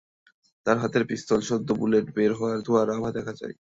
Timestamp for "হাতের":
0.77-1.03